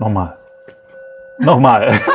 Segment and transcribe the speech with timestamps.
[0.00, 0.34] Nochmal.
[1.38, 2.00] Nochmal.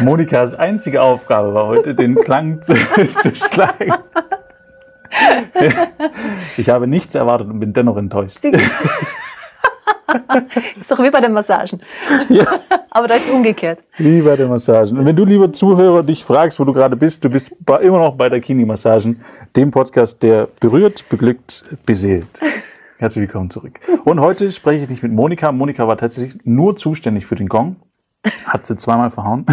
[0.00, 2.74] Monikas einzige Aufgabe war heute, den Klang zu,
[3.22, 3.94] zu schlagen.
[6.56, 8.38] Ich habe nichts erwartet und bin dennoch enttäuscht.
[10.80, 11.80] ist doch wie bei den Massagen.
[12.28, 12.44] Ja.
[12.90, 13.82] Aber da ist es umgekehrt.
[13.98, 14.98] Wie bei den Massagen.
[14.98, 18.14] Und wenn du, lieber Zuhörer, dich fragst, wo du gerade bist, du bist immer noch
[18.14, 19.20] bei der Kini-Massagen,
[19.56, 22.28] dem Podcast, der berührt, beglückt, beseelt.
[22.98, 23.80] Herzlich willkommen zurück.
[24.04, 25.50] Und heute spreche ich nicht mit Monika.
[25.50, 27.76] Monika war tatsächlich nur zuständig für den Gong.
[28.46, 29.44] Hat sie zweimal verhauen.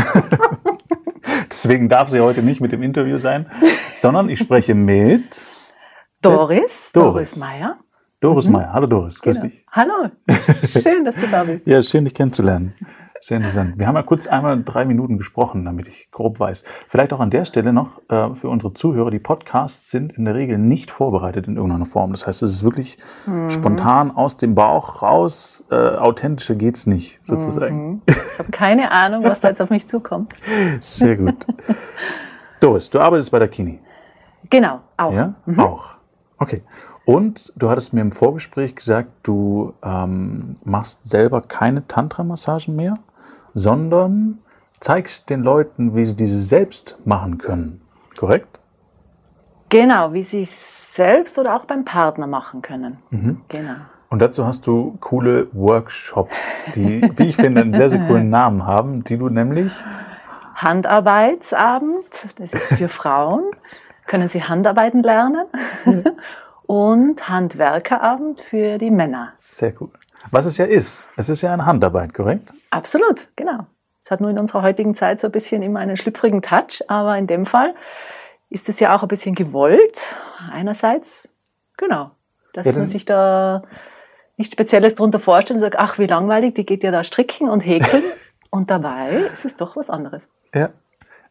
[1.51, 3.48] Deswegen darf sie heute nicht mit dem Interview sein,
[3.98, 5.23] sondern ich spreche mit
[6.21, 7.77] Doris, Doris, Doris Meier.
[8.21, 8.53] Doris mhm.
[8.53, 8.71] Meier.
[8.71, 9.49] Hallo Doris, grüß genau.
[9.49, 9.66] dich.
[9.71, 9.93] Hallo,
[10.67, 11.66] schön, dass du da bist.
[11.66, 12.75] ja, schön, dich kennenzulernen.
[13.20, 13.79] Sehr interessant.
[13.79, 16.63] Wir haben ja kurz einmal drei Minuten gesprochen, damit ich grob weiß.
[16.88, 20.35] Vielleicht auch an der Stelle noch äh, für unsere Zuhörer, die Podcasts sind in der
[20.35, 22.12] Regel nicht vorbereitet in irgendeiner Form.
[22.12, 23.49] Das heißt, es ist wirklich mhm.
[23.49, 25.65] spontan aus dem Bauch raus.
[25.71, 27.88] Äh, authentischer geht's nicht, sozusagen.
[27.88, 28.01] Mhm.
[28.05, 30.32] Ich habe keine Ahnung, was da jetzt auf mich zukommt.
[30.79, 31.45] Sehr gut.
[32.60, 33.79] Doris, du arbeitest bei der Kini.
[34.49, 35.13] Genau, auch.
[35.13, 35.60] Ja, mhm.
[35.60, 35.95] auch.
[36.38, 36.63] Okay.
[37.12, 42.95] Und du hattest mir im Vorgespräch gesagt, du ähm, machst selber keine Tantra-Massagen mehr?
[43.54, 44.40] sondern
[44.79, 47.82] zeigst den Leuten, wie sie diese selbst machen können.
[48.17, 48.59] Korrekt?
[49.70, 52.98] Genau, wie sie es selbst oder auch beim Partner machen können.
[53.09, 53.41] Mhm.
[53.48, 53.76] Genau.
[54.09, 58.65] Und dazu hast du coole Workshops, die, wie ich finde, einen sehr, sehr coolen Namen
[58.65, 59.71] haben, die du nämlich
[60.55, 62.05] Handarbeitsabend,
[62.37, 63.43] das ist für Frauen,
[64.06, 65.45] können sie Handarbeiten lernen.
[66.72, 69.33] Und Handwerkerabend für die Männer.
[69.35, 69.89] Sehr cool.
[70.29, 71.09] Was es ja ist.
[71.17, 72.47] Es ist ja eine Handarbeit, korrekt?
[72.69, 73.66] Absolut, genau.
[74.01, 77.17] Es hat nur in unserer heutigen Zeit so ein bisschen immer einen schlüpfrigen Touch, aber
[77.17, 77.75] in dem Fall
[78.49, 79.99] ist es ja auch ein bisschen gewollt.
[80.49, 81.27] Einerseits,
[81.75, 82.11] genau,
[82.53, 83.63] dass ja, man sich da
[84.38, 87.59] nichts Spezielles darunter vorstellt und sagt, ach, wie langweilig, die geht ja da stricken und
[87.59, 88.03] häkeln.
[88.49, 90.29] und dabei ist es doch was anderes.
[90.55, 90.69] Ja,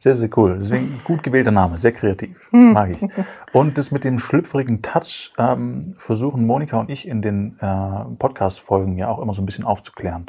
[0.00, 0.58] sehr, sehr cool.
[0.58, 2.48] Deswegen gut gewählter Name, sehr kreativ.
[2.52, 2.72] Hm.
[2.72, 3.06] Mag ich.
[3.52, 8.96] Und das mit dem schlüpfrigen Touch ähm, versuchen Monika und ich in den äh, Podcast-Folgen
[8.96, 10.24] ja auch immer so ein bisschen aufzuklären.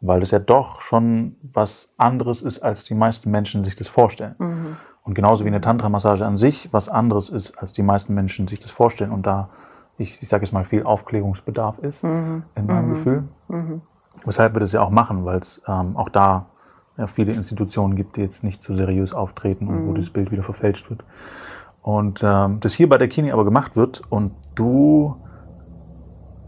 [0.00, 4.34] Weil das ja doch schon was anderes ist, als die meisten Menschen sich das vorstellen.
[4.40, 4.76] Mhm.
[5.04, 8.58] Und genauso wie eine Tantra-Massage an sich was anderes ist, als die meisten Menschen sich
[8.58, 9.12] das vorstellen.
[9.12, 9.50] Und da,
[9.98, 12.42] ich, ich sage jetzt mal, viel Aufklärungsbedarf ist mhm.
[12.56, 12.94] in meinem mhm.
[12.94, 13.24] Gefühl.
[13.46, 13.82] Mhm.
[14.24, 16.46] Weshalb wir das ja auch machen, weil es ähm, auch da
[16.98, 19.88] ja, viele Institutionen gibt, die jetzt nicht so seriös auftreten und mhm.
[19.88, 21.04] wo das Bild wieder verfälscht wird.
[21.82, 25.16] Und ähm, das hier bei der Kini aber gemacht wird und du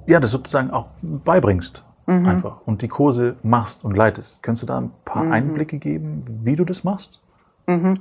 [0.06, 2.26] ja das sozusagen auch beibringst mhm.
[2.26, 4.42] einfach und die Kurse machst und leitest.
[4.42, 5.32] Könntest du da ein paar mhm.
[5.32, 7.20] Einblicke geben, wie du das machst?
[7.66, 8.00] Mhm.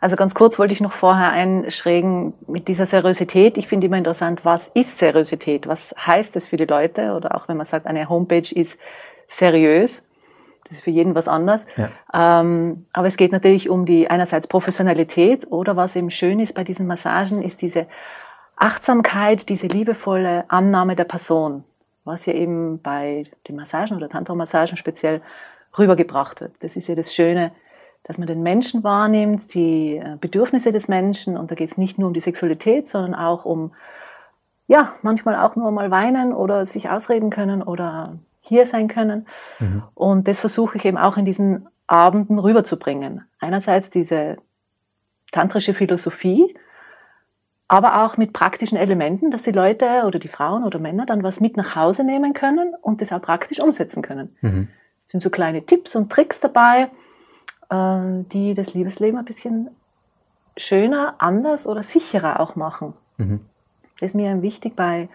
[0.00, 3.56] Also ganz kurz wollte ich noch vorher einschrägen mit dieser Seriosität.
[3.56, 5.66] Ich finde immer interessant, was ist Seriosität?
[5.66, 7.14] Was heißt das für die Leute?
[7.14, 8.78] Oder auch wenn man sagt, eine Homepage ist
[9.28, 10.06] seriös.
[10.64, 11.66] Das ist für jeden was anderes.
[11.76, 11.90] Ja.
[12.40, 16.64] Ähm, aber es geht natürlich um die einerseits Professionalität oder was eben schön ist bei
[16.64, 17.86] diesen Massagen, ist diese
[18.56, 21.64] Achtsamkeit, diese liebevolle Annahme der Person,
[22.04, 25.20] was ja eben bei den Massagen oder Tantra-Massagen speziell
[25.78, 26.52] rübergebracht wird.
[26.60, 27.52] Das ist ja das Schöne,
[28.04, 31.98] dass man den Menschen wahrnimmt, die äh, Bedürfnisse des Menschen und da geht es nicht
[31.98, 33.72] nur um die Sexualität, sondern auch um
[34.66, 39.26] ja, manchmal auch nur mal weinen oder sich ausreden können oder hier sein können.
[39.58, 39.82] Mhm.
[39.94, 43.24] Und das versuche ich eben auch in diesen Abenden rüberzubringen.
[43.40, 44.36] Einerseits diese
[45.32, 46.54] tantrische Philosophie,
[47.66, 51.40] aber auch mit praktischen Elementen, dass die Leute oder die Frauen oder Männer dann was
[51.40, 54.36] mit nach Hause nehmen können und das auch praktisch umsetzen können.
[54.42, 54.68] Mhm.
[55.06, 56.90] Es sind so kleine Tipps und Tricks dabei,
[57.70, 59.70] äh, die das Liebesleben ein bisschen
[60.56, 62.92] schöner, anders oder sicherer auch machen.
[63.16, 63.40] Mhm.
[63.98, 65.08] Das ist mir wichtig bei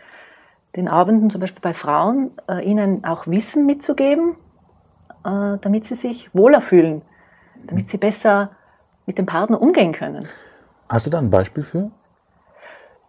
[0.75, 4.35] den Abenden, zum Beispiel bei Frauen, äh, ihnen auch Wissen mitzugeben,
[5.25, 7.01] äh, damit sie sich wohler fühlen,
[7.65, 8.51] damit sie besser
[9.05, 10.27] mit dem Partner umgehen können.
[10.87, 11.91] Hast du da ein Beispiel für?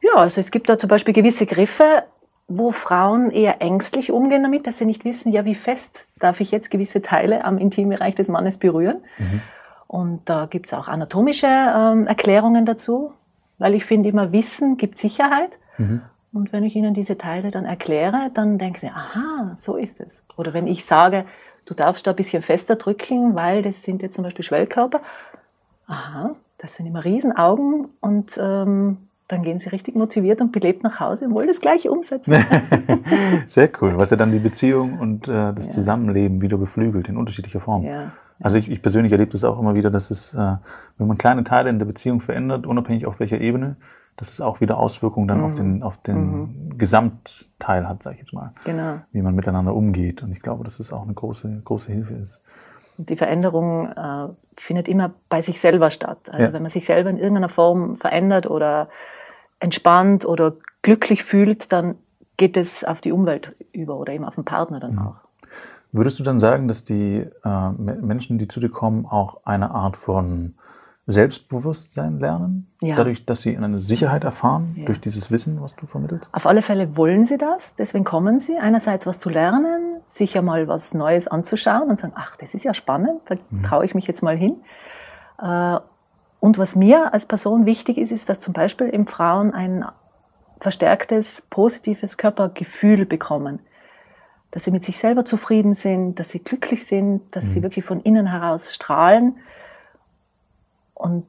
[0.00, 2.04] Ja, also es gibt da zum Beispiel gewisse Griffe,
[2.48, 6.50] wo Frauen eher ängstlich umgehen damit, dass sie nicht wissen, ja, wie fest darf ich
[6.50, 9.02] jetzt gewisse Teile am Intimbereich des Mannes berühren.
[9.18, 9.42] Mhm.
[9.86, 13.12] Und da gibt es auch anatomische ähm, Erklärungen dazu,
[13.58, 15.58] weil ich finde immer, Wissen gibt Sicherheit.
[15.78, 16.02] Mhm.
[16.32, 20.22] Und wenn ich ihnen diese Teile dann erkläre, dann denken sie, aha, so ist es.
[20.36, 21.24] Oder wenn ich sage,
[21.66, 25.00] du darfst da ein bisschen fester drücken, weil das sind jetzt zum Beispiel Schwellkörper.
[25.86, 31.00] Aha, das sind immer Riesenaugen und ähm, dann gehen sie richtig motiviert und belebt nach
[31.00, 32.34] Hause und wollen das gleich umsetzen.
[33.46, 35.72] Sehr cool, was ja dann die Beziehung und äh, das ja.
[35.72, 37.84] Zusammenleben wieder beflügelt in unterschiedlicher Form.
[37.84, 38.12] Ja.
[38.40, 40.56] Also ich, ich persönlich erlebe das auch immer wieder, dass es, äh,
[40.98, 43.76] wenn man kleine Teile in der Beziehung verändert, unabhängig auf welcher Ebene,
[44.20, 48.32] dass es auch wieder Auswirkungen dann auf den, auf den Gesamtteil hat, sage ich jetzt
[48.34, 48.52] mal.
[48.64, 49.00] Genau.
[49.12, 50.22] Wie man miteinander umgeht.
[50.22, 52.42] Und ich glaube, dass das auch eine große, große Hilfe ist.
[52.98, 56.18] Die Veränderung äh, findet immer bei sich selber statt.
[56.30, 56.52] Also Ja.
[56.52, 58.88] wenn man sich selber in irgendeiner Form verändert oder
[59.58, 60.52] entspannt oder
[60.82, 61.94] glücklich fühlt, dann
[62.36, 65.16] geht es auf die Umwelt über oder eben auf den Partner dann auch.
[65.92, 69.70] Würdest du dann sagen, dass die äh, Me- Menschen, die zu dir kommen, auch eine
[69.70, 70.54] Art von
[71.10, 72.66] Selbstbewusstsein lernen?
[72.80, 72.96] Ja.
[72.96, 74.84] Dadurch, dass sie eine Sicherheit erfahren, Ja.
[74.86, 76.28] durch dieses Wissen, was du vermittelst?
[76.32, 78.58] Auf alle Fälle wollen sie das, deswegen kommen sie.
[78.58, 82.64] Einerseits was zu lernen, sich ja mal was Neues anzuschauen und sagen, ach, das ist
[82.64, 83.34] ja spannend, da
[83.66, 84.56] traue ich mich jetzt mal hin.
[85.40, 85.78] Äh,
[86.42, 89.84] Und was mir als Person wichtig ist, ist, dass zum Beispiel eben Frauen ein
[90.58, 93.60] verstärktes, positives Körpergefühl bekommen.
[94.50, 98.00] Dass sie mit sich selber zufrieden sind, dass sie glücklich sind, dass sie wirklich von
[98.00, 99.36] innen heraus strahlen.
[101.00, 101.24] Und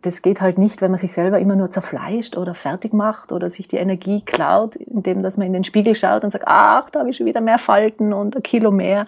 [0.00, 3.50] das geht halt nicht, wenn man sich selber immer nur zerfleischt oder fertig macht oder
[3.50, 7.00] sich die Energie klaut, indem dass man in den Spiegel schaut und sagt, ach, da
[7.00, 9.06] habe ich schon wieder mehr Falten und ein Kilo mehr.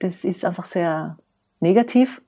[0.00, 1.18] Das ist einfach sehr
[1.60, 2.20] negativ,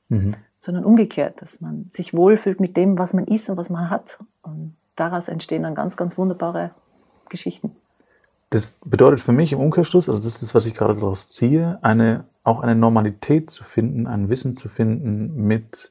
[0.61, 4.17] sondern umgekehrt, dass man sich wohlfühlt mit dem, was man ist und was man hat.
[4.43, 6.71] Und daraus entstehen dann ganz, ganz wunderbare
[7.29, 7.75] Geschichten.
[8.51, 12.25] Das bedeutet für mich im Umkehrschluss, also das ist, was ich gerade daraus ziehe, eine,
[12.45, 15.91] auch eine Normalität zu finden, ein Wissen zu finden mit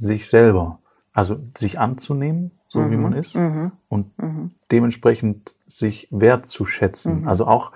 [0.00, 0.78] sich selber.
[1.12, 3.36] Also sich anzunehmen, so wie man ist,
[3.88, 4.06] und
[4.70, 7.26] dementsprechend sich wertzuschätzen.
[7.28, 7.72] Also auch,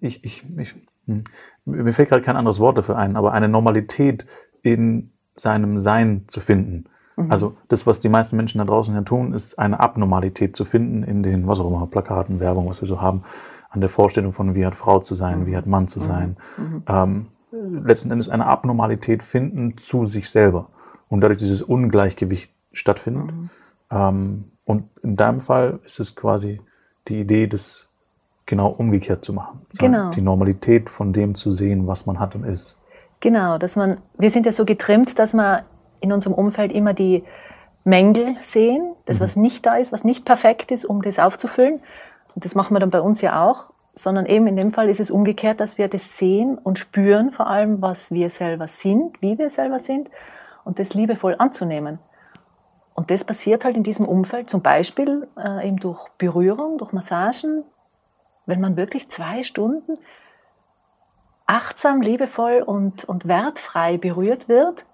[0.00, 0.74] ich, ich, ich,
[1.06, 1.24] hm,
[1.66, 4.26] mir fällt gerade kein anderes Wort dafür ein, aber eine Normalität
[4.62, 6.86] in seinem Sein zu finden.
[7.28, 11.02] Also das, was die meisten Menschen da draußen ja tun, ist eine Abnormalität zu finden
[11.02, 13.22] in den, was auch immer, Plakaten, Werbung, was wir so haben,
[13.70, 16.36] an der Vorstellung von, wie hat Frau zu sein, wie hat Mann zu sein.
[16.86, 20.70] Ähm, letzten Endes eine Abnormalität finden zu sich selber
[21.08, 23.32] und dadurch dieses Ungleichgewicht stattfindet.
[23.90, 26.60] Ähm, und in deinem Fall ist es quasi
[27.08, 27.88] die Idee, das
[28.46, 29.66] genau umgekehrt zu machen.
[29.78, 30.10] Genau.
[30.10, 32.76] Die Normalität von dem zu sehen, was man hat und ist.
[33.20, 35.64] Genau, dass man, wir sind ja so getrimmt, dass wir
[36.00, 37.24] in unserem Umfeld immer die
[37.84, 41.80] Mängel sehen, das, was nicht da ist, was nicht perfekt ist, um das aufzufüllen.
[42.34, 45.00] Und das machen wir dann bei uns ja auch, sondern eben in dem Fall ist
[45.00, 49.38] es umgekehrt, dass wir das sehen und spüren, vor allem, was wir selber sind, wie
[49.38, 50.08] wir selber sind
[50.68, 51.98] und das liebevoll anzunehmen.
[52.94, 57.64] Und das passiert halt in diesem Umfeld, zum Beispiel äh, eben durch Berührung, durch Massagen,
[58.44, 59.96] wenn man wirklich zwei Stunden
[61.46, 64.84] achtsam, liebevoll und, und wertfrei berührt wird,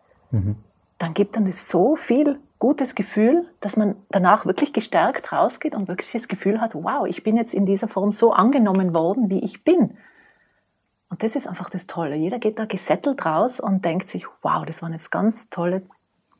[0.99, 5.89] dann gibt dann das so viel gutes Gefühl, dass man danach wirklich gestärkt rausgeht und
[5.89, 9.41] wirklich das Gefühl hat, wow, ich bin jetzt in dieser Form so angenommen worden, wie
[9.41, 9.97] ich bin.
[11.15, 12.17] Und das ist einfach das Tolle.
[12.17, 15.83] Jeder geht da gesettelt raus und denkt sich, wow, das waren jetzt ganz tolle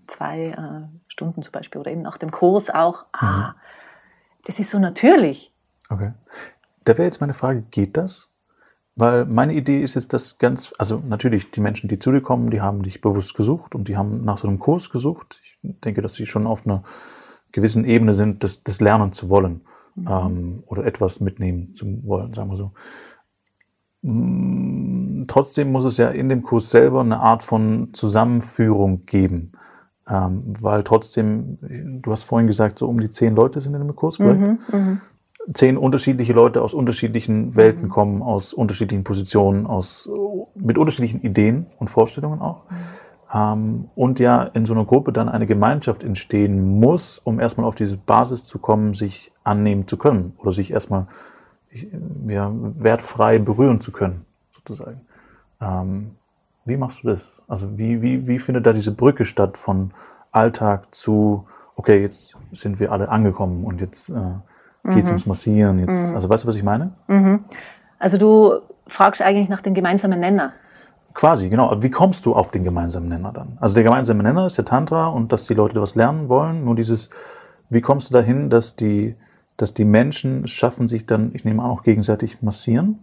[0.09, 3.05] zwei äh, Stunden zum Beispiel oder eben nach dem Kurs auch.
[3.13, 3.55] Ah,
[4.47, 5.53] das ist so natürlich.
[5.91, 6.11] Okay.
[6.83, 8.31] Da wäre jetzt meine Frage, geht das?
[8.97, 12.51] Weil meine Idee ist jetzt, dass ganz, also natürlich die Menschen, die zu dir kommen,
[12.51, 15.39] die haben dich bewusst gesucht und die haben nach so einem Kurs gesucht.
[15.41, 16.83] Ich denke, dass sie schon auf einer
[17.53, 19.61] gewissen Ebene sind, das, das lernen zu wollen
[19.97, 22.73] ähm, oder etwas mitnehmen zu wollen, sagen wir so.
[24.05, 29.53] Mm, Trotzdem muss es ja in dem Kurs selber eine Art von Zusammenführung geben.
[30.09, 31.59] Ähm, weil trotzdem,
[32.03, 34.39] du hast vorhin gesagt, so um die zehn Leute sind in dem Kurs, korrekt?
[35.53, 40.11] zehn unterschiedliche Leute aus unterschiedlichen Welten kommen, aus unterschiedlichen Positionen, aus,
[40.55, 42.65] mit unterschiedlichen Ideen und Vorstellungen auch.
[43.33, 47.75] Ähm, und ja in so einer Gruppe dann eine Gemeinschaft entstehen muss, um erstmal auf
[47.75, 51.07] diese Basis zu kommen, sich annehmen zu können oder sich erstmal
[52.27, 55.01] ja, wertfrei berühren zu können, sozusagen.
[55.61, 56.13] Ähm,
[56.65, 57.43] wie machst du das?
[57.49, 59.91] Also wie, wie, wie findet da diese Brücke statt von
[60.33, 65.79] Alltag zu, okay, jetzt sind wir alle angekommen und jetzt äh, geht's ums Massieren.
[65.79, 66.93] Jetzt, Also weißt du, was ich meine?
[67.99, 70.53] Also du fragst eigentlich nach dem gemeinsamen Nenner.
[71.15, 71.71] Quasi, genau.
[71.71, 73.57] Aber wie kommst du auf den gemeinsamen Nenner dann?
[73.61, 76.65] Also der gemeinsame Nenner ist der Tantra und dass die Leute was lernen wollen.
[76.65, 77.09] Nur dieses,
[77.71, 79.15] wie kommst du dahin, dass die,
[79.57, 83.03] dass die Menschen schaffen, sich dann, ich nehme an, auch gegenseitig massieren?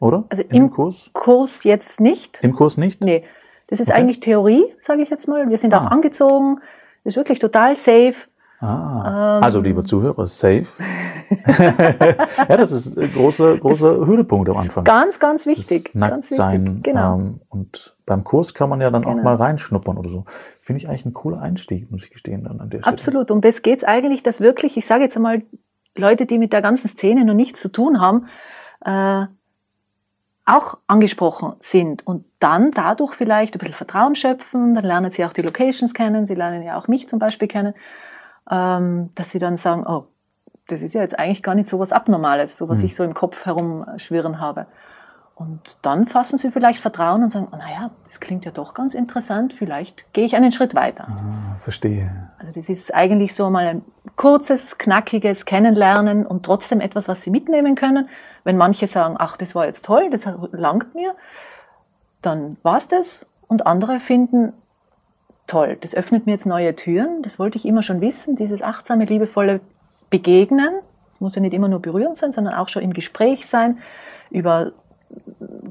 [0.00, 0.24] Oder?
[0.28, 1.10] Also dem im Kurs?
[1.12, 2.38] Kurs jetzt nicht.
[2.42, 3.02] Im Kurs nicht?
[3.02, 3.24] Nee,
[3.68, 3.98] das ist Okay.
[4.00, 5.48] eigentlich Theorie, sage ich jetzt mal.
[5.48, 5.88] Wir sind auch Ah.
[5.88, 6.58] angezogen.
[7.04, 8.14] Das ist wirklich total safe.
[8.60, 9.44] Ah, Ähm.
[9.44, 10.66] also, liebe Zuhörer, safe.
[11.48, 14.84] ja, das ist ein großer, großer Höhepunkt am Anfang.
[14.84, 15.92] Ganz, ganz Das wichtig.
[15.92, 16.64] ganz Nacktsein.
[16.66, 16.82] wichtig.
[16.84, 17.16] Genau.
[17.18, 19.22] Ähm, und beim Kurs kann man ja dann auch Genau.
[19.24, 20.24] mal reinschnuppern oder so.
[20.60, 22.92] Finde ich eigentlich ein cooler Einstieg, muss ich gestehen, dann an der Stelle.
[22.92, 23.30] Absolut.
[23.30, 25.42] Um das geht's eigentlich, dass wirklich, ich sage jetzt einmal,
[25.96, 28.28] Leute, die mit der ganzen Szene noch nichts zu tun haben,
[28.84, 29.26] äh,
[30.46, 35.32] auch angesprochen sind und dann dadurch vielleicht ein bisschen Vertrauen schöpfen, dann lernen sie auch
[35.32, 37.74] die Locations kennen, sie lernen ja auch mich zum Beispiel kennen,
[38.50, 40.06] ähm, dass sie dann sagen, oh,
[40.68, 42.84] das ist ja jetzt eigentlich gar nicht so was Abnormales, so was mhm.
[42.84, 44.66] ich so im Kopf herumschwirren habe.
[45.36, 48.94] Und dann fassen sie vielleicht Vertrauen und sagen, oh, naja, das klingt ja doch ganz
[48.94, 51.08] interessant, vielleicht gehe ich einen Schritt weiter.
[51.08, 52.30] Ah, verstehe.
[52.38, 53.82] Also das ist eigentlich so mal ein
[54.14, 58.08] kurzes, knackiges Kennenlernen und trotzdem etwas, was sie mitnehmen können.
[58.44, 61.14] Wenn manche sagen, ach, das war jetzt toll, das langt mir,
[62.22, 63.26] dann war's das.
[63.48, 64.52] Und andere finden,
[65.48, 69.04] toll, das öffnet mir jetzt neue Türen, das wollte ich immer schon wissen, dieses achtsame,
[69.04, 69.60] liebevolle
[70.10, 70.74] Begegnen.
[71.10, 73.78] Es muss ja nicht immer nur berührend sein, sondern auch schon im Gespräch sein,
[74.30, 74.72] über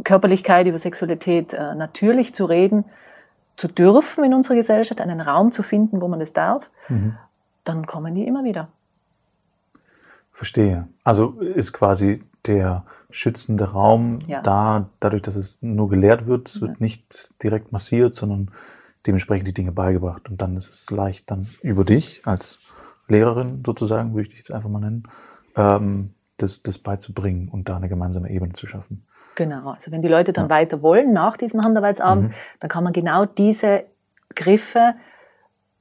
[0.04, 2.86] Körperlichkeit, über Sexualität äh, natürlich zu reden,
[3.56, 7.16] zu dürfen in unserer Gesellschaft, einen Raum zu finden, wo man das darf, mhm.
[7.64, 8.70] dann kommen die immer wieder.
[10.32, 10.88] Verstehe.
[11.04, 14.42] Also ist quasi der schützende Raum ja.
[14.42, 18.50] da, dadurch, dass es nur gelehrt wird, es wird nicht direkt massiert, sondern
[19.06, 20.30] dementsprechend die Dinge beigebracht.
[20.30, 22.60] Und dann ist es leicht, dann über dich als
[23.08, 25.04] Lehrerin sozusagen, würde ich dich jetzt einfach mal nennen,
[25.56, 29.06] ähm, das, das beizubringen und da eine gemeinsame Ebene zu schaffen.
[29.36, 30.50] Genau, also wenn die Leute dann ja.
[30.50, 32.34] weiter wollen nach diesem Handarbeitsabend, mhm.
[32.60, 33.86] dann kann man genau diese
[34.36, 34.96] Griffe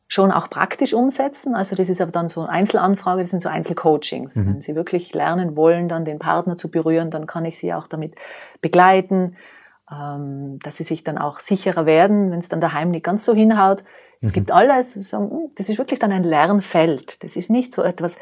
[0.08, 1.54] schon auch praktisch umsetzen.
[1.54, 4.36] Also das ist aber dann so eine Einzelanfrage, das sind so Einzelcoachings.
[4.36, 4.46] Mhm.
[4.46, 7.86] Wenn Sie wirklich lernen wollen, dann den Partner zu berühren, dann kann ich Sie auch
[7.86, 8.14] damit
[8.60, 9.36] begleiten,
[9.90, 13.34] ähm, dass Sie sich dann auch sicherer werden, wenn es dann daheim nicht ganz so
[13.34, 13.84] hinhaut.
[14.20, 14.34] Es mhm.
[14.34, 17.24] gibt alles, hm, das ist wirklich dann ein Lernfeld.
[17.24, 18.18] Das ist nicht so etwas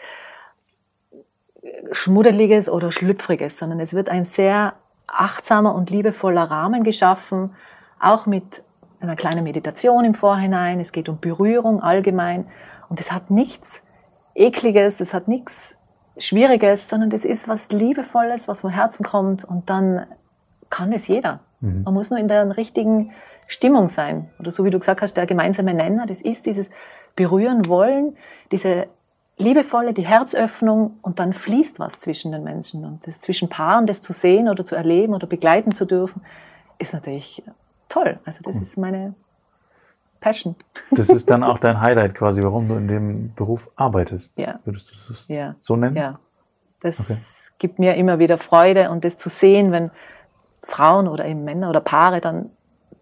[1.92, 4.74] Schmuddeliges oder Schlüpfriges, sondern es wird ein sehr
[5.12, 7.54] achtsamer und liebevoller Rahmen geschaffen,
[7.98, 8.62] auch mit
[9.00, 10.80] einer kleinen Meditation im Vorhinein.
[10.80, 12.46] Es geht um Berührung allgemein.
[12.88, 13.84] Und es hat nichts
[14.34, 15.78] Ekliges, es hat nichts
[16.18, 19.44] Schwieriges, sondern das ist was Liebevolles, was vom Herzen kommt.
[19.44, 20.06] Und dann
[20.68, 21.40] kann es jeder.
[21.60, 21.82] Mhm.
[21.84, 23.12] Man muss nur in der richtigen
[23.46, 24.30] Stimmung sein.
[24.38, 26.70] Oder so wie du gesagt hast, der gemeinsame Nenner, das ist dieses
[27.16, 28.16] Berühren wollen,
[28.52, 28.86] diese
[29.40, 32.84] liebevolle, die Herzöffnung und dann fließt was zwischen den Menschen.
[32.84, 36.22] Und das zwischen Paaren, das zu sehen oder zu erleben oder begleiten zu dürfen,
[36.78, 37.42] ist natürlich
[37.88, 38.18] toll.
[38.24, 38.62] Also das cool.
[38.62, 39.14] ist meine
[40.20, 40.54] Passion.
[40.90, 44.38] Das ist dann auch dein Highlight quasi, warum du in dem Beruf arbeitest.
[44.38, 44.60] Ja.
[44.64, 45.56] Würdest du das ja.
[45.60, 45.96] so nennen?
[45.96, 46.18] Ja.
[46.80, 47.18] Das okay.
[47.58, 49.90] gibt mir immer wieder Freude und das zu sehen, wenn
[50.62, 52.50] Frauen oder eben Männer oder Paare dann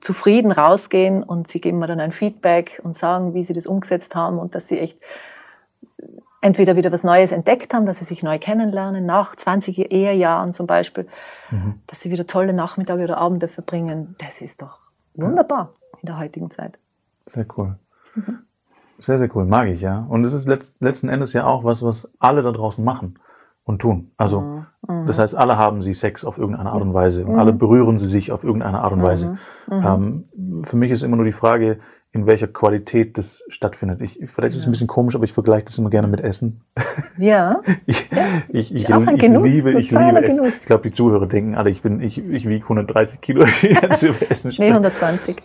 [0.00, 4.14] zufrieden rausgehen und sie geben mir dann ein Feedback und sagen, wie sie das umgesetzt
[4.14, 4.98] haben und dass sie echt
[6.40, 10.66] entweder wieder was Neues entdeckt haben, dass sie sich neu kennenlernen, nach 20 Ehejahren zum
[10.66, 11.06] Beispiel,
[11.50, 11.80] mhm.
[11.86, 14.14] dass sie wieder tolle Nachmittage oder Abende verbringen.
[14.18, 14.80] Das ist doch
[15.14, 16.78] wunderbar in der heutigen Zeit.
[17.26, 17.76] Sehr cool.
[18.14, 18.40] Mhm.
[18.98, 19.44] Sehr, sehr cool.
[19.44, 20.06] Mag ich, ja.
[20.08, 23.18] Und es ist letzten Endes ja auch was, was alle da draußen machen
[23.68, 24.10] und tun.
[24.16, 24.66] Also, mhm.
[24.88, 25.06] mhm.
[25.06, 27.38] das heißt, alle haben sie Sex auf irgendeine Art und Weise und mhm.
[27.38, 29.38] alle berühren sie sich auf irgendeine Art und Weise.
[29.68, 30.24] Mhm.
[30.32, 31.78] Ähm, für mich ist immer nur die Frage,
[32.10, 34.00] in welcher Qualität das stattfindet.
[34.00, 36.62] Ich, vielleicht ist es ein bisschen komisch, aber ich vergleiche das immer gerne mit Essen.
[37.18, 37.60] Ja.
[37.86, 38.08] ich,
[38.48, 40.42] ich, ich, ich, Genuss, liebe, ich liebe Essen.
[40.44, 43.44] Ich glaube, die Zuhörer denken alle, ich bin, ich, ich wiege 130 Kilo,
[44.30, 45.44] Essen Nee, 120.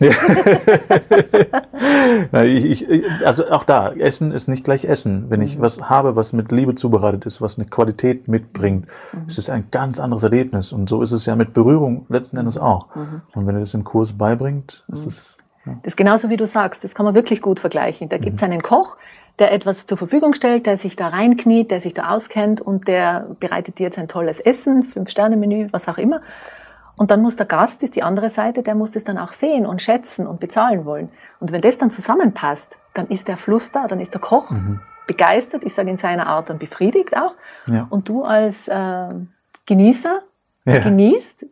[2.32, 5.26] Nein, ich, ich, also auch da, Essen ist nicht gleich Essen.
[5.28, 5.62] Wenn ich mhm.
[5.62, 9.28] was habe, was mit Liebe zubereitet ist, was eine Qualität mitbringt, mhm.
[9.28, 10.72] ist es ein ganz anderes Erlebnis.
[10.72, 12.94] Und so ist es ja mit Berührung letzten Endes auch.
[12.96, 13.20] Mhm.
[13.34, 15.08] Und wenn er das im Kurs beibringt, ist mhm.
[15.08, 18.08] es das ist genauso wie du sagst, das kann man wirklich gut vergleichen.
[18.08, 18.52] Da gibt es mhm.
[18.52, 18.96] einen Koch,
[19.38, 23.26] der etwas zur Verfügung stellt, der sich da reinkniet, der sich da auskennt und der
[23.40, 26.20] bereitet dir jetzt ein tolles Essen, Fünf-Sterne-Menü, was auch immer.
[26.96, 29.66] Und dann muss der Gast, ist die andere Seite, der muss das dann auch sehen
[29.66, 31.08] und schätzen und bezahlen wollen.
[31.40, 34.80] Und wenn das dann zusammenpasst, dann ist der Fluss da, dann ist der Koch mhm.
[35.08, 37.34] begeistert, ich sage in seiner Art dann befriedigt auch.
[37.68, 37.88] Ja.
[37.90, 39.08] Und du als äh,
[39.66, 40.20] Genießer
[40.66, 40.78] ja.
[40.78, 41.46] genießt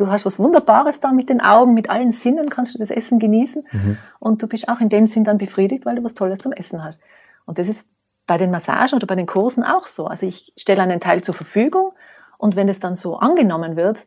[0.00, 3.18] du hast was Wunderbares da mit den Augen, mit allen Sinnen kannst du das Essen
[3.18, 3.98] genießen mhm.
[4.18, 6.82] und du bist auch in dem Sinn dann befriedigt, weil du was Tolles zum Essen
[6.82, 7.00] hast.
[7.46, 7.86] Und das ist
[8.26, 10.06] bei den Massagen oder bei den Kursen auch so.
[10.06, 11.92] Also ich stelle einen Teil zur Verfügung
[12.38, 13.98] und wenn es dann so angenommen wird,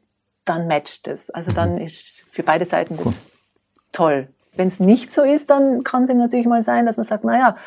[0.46, 1.30] dann matcht es.
[1.30, 1.82] Also dann mhm.
[1.82, 3.14] ist für beide Seiten das cool.
[3.92, 4.28] toll.
[4.56, 7.58] Wenn es nicht so ist, dann kann es natürlich mal sein, dass man sagt, naja,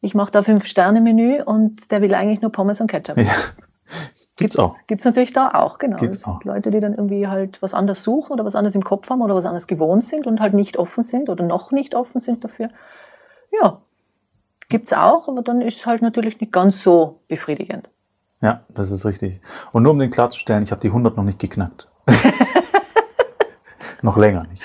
[0.00, 3.18] ich mache da fünf Sterne Menü und der will eigentlich nur Pommes und Ketchup.
[3.18, 3.34] Ja.
[4.38, 4.76] Gibt's, gibt's auch.
[4.86, 5.96] Gibt's natürlich da auch, genau.
[5.96, 6.42] Gibt's auch.
[6.44, 9.34] Leute, die dann irgendwie halt was anderes suchen oder was anderes im Kopf haben oder
[9.34, 12.70] was anderes gewohnt sind und halt nicht offen sind oder noch nicht offen sind dafür.
[13.50, 13.80] Ja,
[14.68, 17.90] gibt's auch, aber dann ist es halt natürlich nicht ganz so befriedigend.
[18.40, 19.40] Ja, das ist richtig.
[19.72, 21.88] Und nur um den klarzustellen, ich habe die 100 noch nicht geknackt.
[24.02, 24.62] noch länger nicht.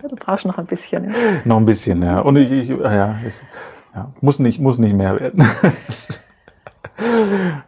[0.00, 1.04] Du brauchst noch ein bisschen.
[1.04, 1.16] Ja.
[1.44, 2.18] noch ein bisschen, ja.
[2.18, 3.44] Und ich, ich ja, es,
[3.94, 5.46] ja, muss nicht, muss nicht mehr werden.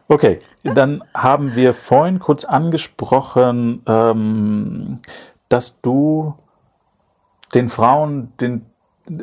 [0.08, 4.98] Okay, dann haben wir vorhin kurz angesprochen, ähm,
[5.48, 6.34] dass du
[7.54, 8.66] den Frauen den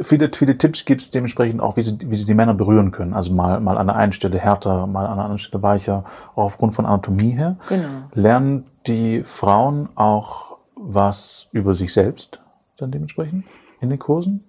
[0.02, 3.14] viele, viele Tipps gibt es dementsprechend auch, wie sie, wie sie die Männer berühren können.
[3.14, 6.04] Also mal, mal an der einen Stelle härter, mal an der anderen Stelle weicher,
[6.36, 7.58] auch aufgrund von Anatomie her.
[7.70, 7.88] Genau.
[8.14, 12.42] Lernen die Frauen auch was über sich selbst
[12.78, 13.46] dann dementsprechend
[13.82, 14.46] in den Kursen?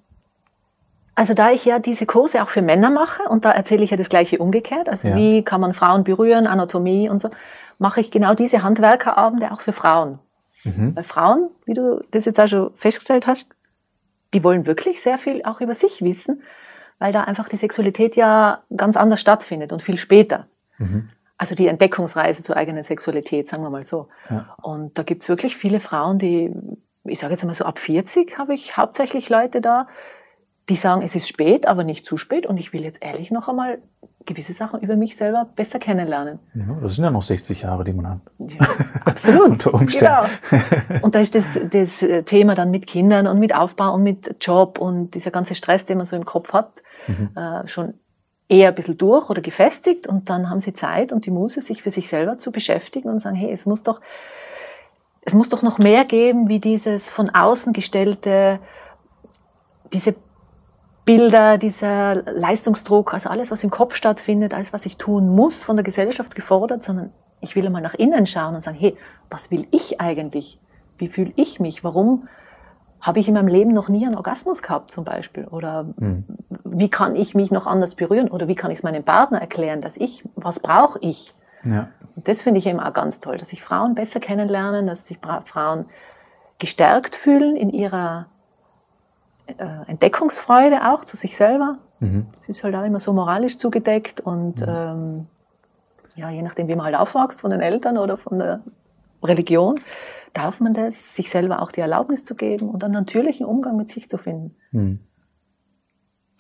[1.19, 3.97] Also da ich ja diese Kurse auch für Männer mache und da erzähle ich ja
[3.97, 5.17] das gleiche umgekehrt, also Ja.
[5.17, 7.29] wie kann man Frauen berühren, Anatomie und so,
[7.79, 10.21] mache ich genau diese Handwerkerabende auch für Frauen.
[10.63, 10.95] Mhm.
[10.95, 13.57] Weil Frauen, wie du das jetzt auch schon festgestellt hast,
[14.33, 16.41] die wollen wirklich sehr viel auch über sich wissen,
[17.01, 20.47] weil da einfach die Sexualität ja ganz anders stattfindet und viel später.
[20.79, 21.09] Mhm.
[21.37, 24.07] Also die Entdeckungsreise zur eigenen Sexualität, sagen wir mal so.
[24.31, 24.55] Ja.
[24.63, 26.55] Und da gibt's wirklich viele Frauen, die,
[27.03, 29.89] ich sage jetzt mal so ab 40 habe ich hauptsächlich Leute da,
[30.69, 33.49] die sagen, es ist spät, aber nicht zu spät und ich will jetzt ehrlich noch
[33.49, 33.79] einmal
[34.27, 36.39] gewisse Sachen über mich selber besser kennenlernen.
[36.55, 38.21] Ja, das sind ja noch 60 Jahre, die man hat.
[38.39, 38.67] Ja,
[39.07, 39.49] absolut.
[39.53, 40.29] Unter Umständen.
[40.51, 41.05] Genau.
[41.05, 44.79] Und da ist das, das Thema dann mit Kindern und mit Aufbau und mit Job
[44.79, 46.73] und dieser ganze Stress, den man so im Kopf hat,
[47.09, 47.95] äh, schon
[48.49, 51.83] eher ein bisschen durch oder gefestigt und dann haben sie Zeit und die Muße, sich
[51.83, 54.01] für sich selber zu beschäftigen und sagen, hey, es muss doch,
[55.23, 58.59] es muss doch noch mehr geben, wie dieses von außen gestellte,
[59.93, 60.15] diese
[61.09, 65.77] Bilder, dieser Leistungsdruck, also alles, was im Kopf stattfindet, alles, was ich tun muss, von
[65.77, 67.11] der Gesellschaft gefordert, sondern
[67.41, 68.97] ich will einmal nach innen schauen und sagen, hey,
[69.31, 70.59] was will ich eigentlich?
[70.99, 71.83] Wie fühle ich mich?
[71.83, 72.29] Warum
[73.01, 75.45] habe ich in meinem Leben noch nie einen Orgasmus gehabt zum Beispiel?
[75.45, 75.87] Oder
[76.65, 78.29] wie kann ich mich noch anders berühren?
[78.29, 81.33] Oder wie kann ich es meinem Partner erklären, dass ich, was brauche ich?
[81.65, 81.89] Ja.
[82.17, 85.19] Und das finde ich eben auch ganz toll, dass sich Frauen besser kennenlernen, dass sich
[85.45, 85.87] Frauen
[86.59, 88.27] gestärkt fühlen in ihrer
[89.87, 91.79] Entdeckungsfreude auch zu sich selber.
[92.01, 92.27] Mhm.
[92.41, 95.27] Es ist halt auch immer so moralisch zugedeckt und ähm,
[96.17, 98.61] ja, je nachdem, wie man halt aufwächst von den Eltern oder von der
[99.23, 99.81] Religion,
[100.35, 103.89] darf man das, sich selber auch die Erlaubnis zu geben und einen natürlichen Umgang mit
[103.89, 104.57] sich zu finden.
[104.71, 105.01] Hm.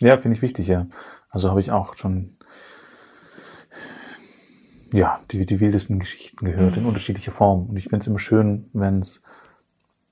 [0.00, 0.87] Ja, finde ich wichtig, ja.
[1.31, 2.38] Also habe ich auch schon
[4.93, 7.69] ja, die, die wildesten Geschichten gehört in unterschiedlicher Form.
[7.69, 9.23] Und ich finde es immer schön, wenn es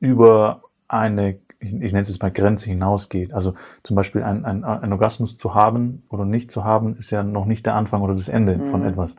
[0.00, 3.32] über eine, ich, ich nenne es jetzt mal Grenze hinausgeht.
[3.32, 7.22] Also zum Beispiel ein, ein, ein Orgasmus zu haben oder nicht zu haben, ist ja
[7.22, 9.16] noch nicht der Anfang oder das Ende von etwas.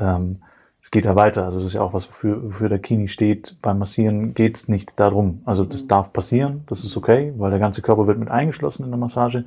[0.00, 0.38] Ähm,
[0.80, 1.44] es geht ja weiter.
[1.44, 3.56] Also das ist ja auch was, wofür, wofür der Kini steht.
[3.62, 5.40] Beim Massieren geht es nicht darum.
[5.46, 8.90] Also das darf passieren, das ist okay, weil der ganze Körper wird mit eingeschlossen in
[8.90, 9.44] der Massage.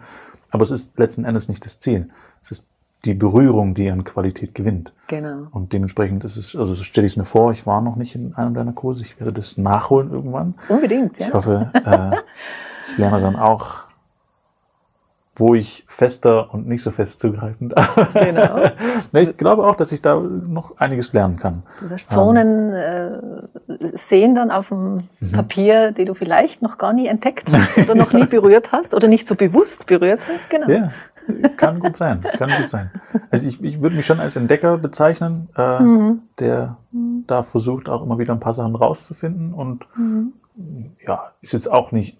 [0.50, 2.10] Aber es ist letzten Endes nicht das Ziel.
[2.42, 2.68] Es ist
[3.08, 4.92] die Berührung, die an Qualität gewinnt.
[5.08, 5.48] Genau.
[5.52, 8.16] Und dementsprechend ist es, also so stelle ich es mir vor, ich war noch nicht
[8.16, 10.56] in einem deiner Kurse, ich werde das nachholen irgendwann.
[10.68, 11.28] Unbedingt, ja.
[11.28, 12.18] Ich hoffe, äh,
[12.88, 13.88] ich lerne dann auch,
[15.36, 18.14] wo ich fester und nicht so fest zugreifen darf.
[18.14, 18.62] Genau.
[19.14, 21.64] Ich glaube auch, dass ich da noch einiges lernen kann.
[21.80, 23.18] Du wirst Zonen äh,
[23.94, 28.12] sehen dann auf dem Papier, die du vielleicht noch gar nie entdeckt hast oder noch
[28.12, 30.50] nie berührt hast oder nicht so bewusst berührt hast.
[30.50, 30.70] Genau.
[30.70, 30.92] Ja,
[31.58, 32.92] kann gut sein, kann gut sein.
[33.32, 36.22] Also ich, ich würde mich schon als Entdecker bezeichnen, äh, Mhm.
[36.40, 40.34] der da versucht auch immer wieder ein paar Sachen rauszufinden und Mhm.
[41.08, 42.18] ja, ist jetzt auch nicht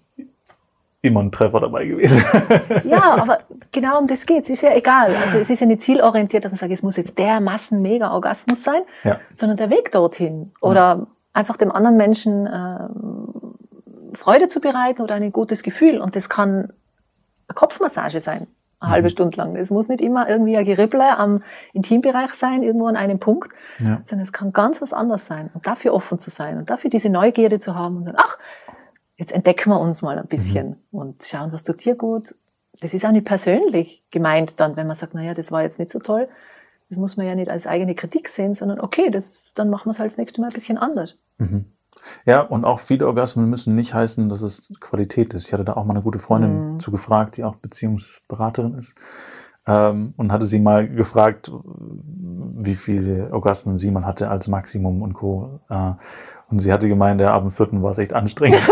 [1.00, 2.22] immer ein Treffer dabei gewesen.
[2.84, 3.38] Ja, aber
[3.72, 4.48] genau um das geht's.
[4.50, 5.14] Ist ja egal.
[5.14, 8.82] Also es ist ja nicht zielorientiert, dass man sagt, es muss jetzt der Massen-Mega-Orgasmus sein,
[9.04, 9.18] ja.
[9.34, 10.52] sondern der Weg dorthin.
[10.60, 13.54] Oder einfach dem anderen Menschen ähm,
[14.12, 16.00] Freude zu bereiten oder ein gutes Gefühl.
[16.00, 16.72] Und das kann
[17.46, 18.48] eine Kopfmassage sein,
[18.80, 19.56] eine halbe Stunde lang.
[19.56, 24.02] Es muss nicht immer irgendwie ein Geribble am Intimbereich sein, irgendwo an einem Punkt, Ja.
[24.04, 25.50] sondern es kann ganz was anderes sein.
[25.54, 28.38] Und dafür offen zu sein und dafür diese Neugierde zu haben und dann, ach,
[29.16, 32.34] jetzt entdecken wir uns mal ein bisschen und schauen, was tut dir gut.
[32.80, 35.90] Das ist auch nicht persönlich gemeint dann, wenn man sagt, naja, das war jetzt nicht
[35.90, 36.28] so toll.
[36.88, 39.90] Das muss man ja nicht als eigene Kritik sehen, sondern okay, das, dann machen wir
[39.90, 41.18] es halt das nächste Mal ein bisschen anders.
[42.26, 45.46] Ja, und auch viele Orgasmen müssen nicht heißen, dass es Qualität ist.
[45.46, 46.80] Ich hatte da auch mal eine gute Freundin Mhm.
[46.80, 48.94] zu gefragt, die auch Beziehungsberaterin ist.
[49.66, 51.50] Ähm, und hatte sie mal gefragt,
[52.60, 55.60] wie viele Orgasmen sie mal hatte als Maximum und Co.
[55.68, 55.92] Äh,
[56.50, 58.62] und sie hatte gemeint, ja, ab dem vierten war es echt anstrengend.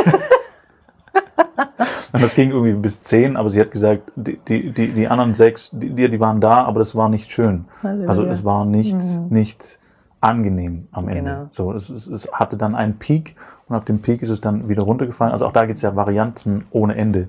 [2.13, 5.35] und das ging irgendwie bis zehn, aber sie hat gesagt, die, die, die, die anderen
[5.35, 7.67] sechs, die, die waren da, aber das war nicht schön.
[7.83, 8.09] Halleluja.
[8.09, 8.97] Also es war nicht,
[9.31, 9.79] nicht
[10.27, 11.31] angenehm am Ende.
[11.31, 11.49] Genau.
[11.51, 13.37] So, es, es, es hatte dann einen Peak
[13.69, 15.33] und auf dem Peak ist es dann wieder runtergefallen.
[15.33, 17.29] Also auch da gibt es ja Varianten ohne Ende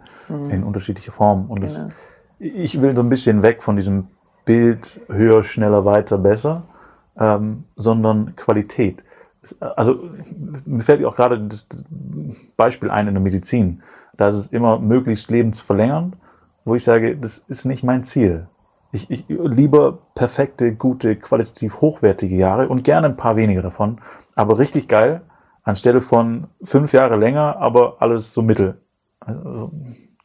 [0.50, 1.46] in unterschiedlicher Form.
[1.50, 1.90] Und das, Genau.
[2.40, 4.08] ich will so ein bisschen weg von diesem
[4.46, 6.64] Bild höher, schneller, weiter, besser,
[7.20, 9.04] ähm, sondern Qualität.
[9.60, 10.00] Also
[10.66, 11.86] mir fällt auch gerade das, das
[12.56, 13.82] Beispiel ein in der Medizin.
[14.18, 16.16] Da ist es immer möglichst lebensverlängernd,
[16.66, 18.48] wo ich sage, das ist nicht mein Ziel.
[18.92, 24.00] Ich, ich lieber perfekte, gute, qualitativ hochwertige Jahre und gerne ein paar weniger davon,
[24.36, 25.22] aber richtig geil,
[25.64, 28.82] anstelle von fünf Jahre länger, aber alles so mittel.
[29.20, 29.72] Also,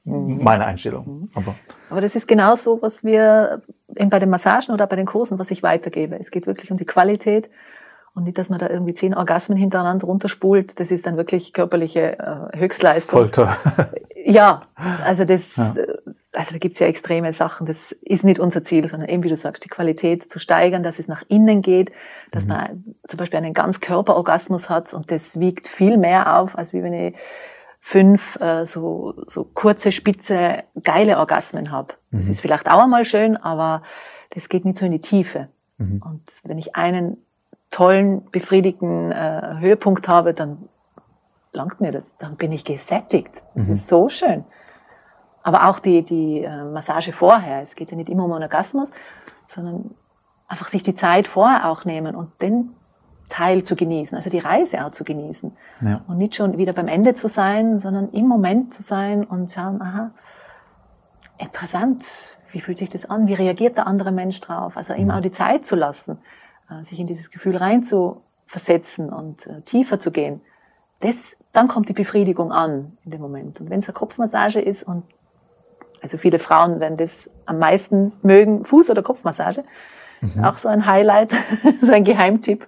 [0.04, 0.42] mhm.
[0.42, 1.06] meine Einstellung.
[1.06, 1.28] Mhm.
[1.34, 1.54] Aber,
[1.90, 3.62] Aber das ist genau so, was wir
[3.96, 6.16] eben bei den Massagen oder bei den Kursen, was ich weitergebe.
[6.18, 7.50] Es geht wirklich um die Qualität
[8.14, 10.78] und nicht, dass man da irgendwie zehn Orgasmen hintereinander runterspult.
[10.78, 13.20] Das ist dann wirklich körperliche äh, Höchstleistung.
[13.20, 13.56] Folter.
[14.24, 14.62] ja,
[15.04, 15.74] also das, ja.
[16.32, 17.66] Also da gibt's ja extreme Sachen.
[17.66, 20.98] Das ist nicht unser Ziel, sondern eben, wie du sagst, die Qualität zu steigern, dass
[20.98, 21.92] es nach innen geht,
[22.30, 22.48] dass mhm.
[22.48, 26.82] man zum Beispiel einen ganz Körperorgasmus hat und das wiegt viel mehr auf, als wie
[26.82, 27.14] wenn ich
[27.80, 31.94] fünf äh, so, so kurze, spitze, geile Orgasmen habe.
[32.12, 32.30] Das mhm.
[32.30, 33.82] ist vielleicht auch einmal schön, aber
[34.30, 35.48] das geht nicht so in die Tiefe.
[35.78, 36.02] Mhm.
[36.02, 37.18] Und wenn ich einen
[37.70, 40.68] tollen, befriedigten äh, Höhepunkt habe, dann
[41.52, 42.16] langt mir das.
[42.18, 43.42] Dann bin ich gesättigt.
[43.54, 43.74] Das mhm.
[43.74, 44.44] ist so schön.
[45.42, 47.60] Aber auch die, die äh, Massage vorher.
[47.60, 48.92] Es geht ja nicht immer um Orgasmus,
[49.44, 49.94] sondern
[50.46, 52.74] einfach sich die Zeit vorher auch nehmen und den
[53.28, 55.56] Teil zu genießen, also die Reise auch zu genießen.
[55.82, 56.02] Ja.
[56.06, 59.80] Und nicht schon wieder beim Ende zu sein, sondern im Moment zu sein und schauen,
[59.80, 60.10] aha,
[61.38, 62.04] interessant,
[62.52, 64.76] wie fühlt sich das an, wie reagiert der andere Mensch drauf?
[64.76, 66.18] Also ihm auch die Zeit zu lassen,
[66.70, 70.42] äh, sich in dieses Gefühl rein zu versetzen und äh, tiefer zu gehen.
[71.00, 71.14] Das,
[71.52, 73.60] dann kommt die Befriedigung an in dem Moment.
[73.60, 75.04] Und wenn es eine Kopfmassage ist und
[76.02, 79.64] also viele Frauen werden das am meisten mögen, Fuß- oder Kopfmassage,
[80.20, 80.44] mhm.
[80.44, 81.30] auch so ein Highlight,
[81.80, 82.66] so ein Geheimtipp.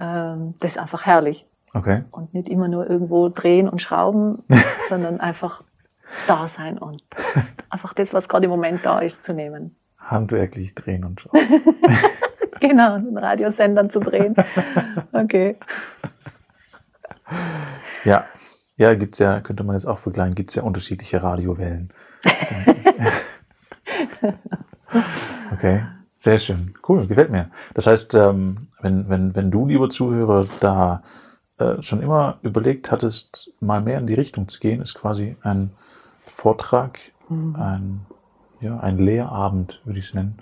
[0.00, 1.46] Ähm, das ist einfach herrlich.
[1.74, 2.04] Okay.
[2.10, 4.44] Und nicht immer nur irgendwo drehen und schrauben,
[4.88, 5.62] sondern einfach
[6.28, 7.02] da sein und
[7.68, 9.76] einfach das, was gerade im Moment da ist, zu nehmen.
[9.98, 11.40] Handwerklich drehen und schrauben.
[12.60, 14.36] genau, den Radiosendern zu drehen.
[15.12, 15.56] Okay.
[18.04, 18.24] Ja,
[18.76, 21.92] ja, gibt's ja, könnte man jetzt auch vergleichen, gibt's ja unterschiedliche Radiowellen.
[25.52, 25.82] Okay.
[26.26, 26.74] Sehr schön.
[26.88, 27.50] Cool, gefällt mir.
[27.74, 31.02] Das heißt, ähm, wenn, wenn, wenn du, lieber Zuhörer, da
[31.58, 35.70] äh, schon immer überlegt hattest, mal mehr in die Richtung zu gehen, ist quasi ein
[36.24, 37.56] Vortrag, mhm.
[37.56, 38.00] ein,
[38.60, 40.38] ja, ein Lehrabend, würde ich es nennen.